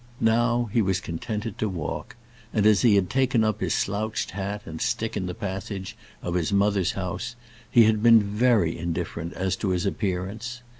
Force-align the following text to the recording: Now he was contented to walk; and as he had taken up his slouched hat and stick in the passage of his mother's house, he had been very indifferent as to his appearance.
Now 0.19 0.67
he 0.73 0.81
was 0.81 0.99
contented 0.99 1.59
to 1.59 1.69
walk; 1.69 2.15
and 2.51 2.65
as 2.65 2.81
he 2.81 2.95
had 2.95 3.07
taken 3.07 3.43
up 3.43 3.61
his 3.61 3.75
slouched 3.75 4.31
hat 4.31 4.63
and 4.65 4.81
stick 4.81 5.15
in 5.15 5.27
the 5.27 5.35
passage 5.35 5.95
of 6.23 6.33
his 6.33 6.51
mother's 6.51 6.93
house, 6.93 7.35
he 7.69 7.83
had 7.83 8.01
been 8.01 8.19
very 8.19 8.75
indifferent 8.75 9.33
as 9.33 9.55
to 9.57 9.69
his 9.69 9.85
appearance. 9.85 10.63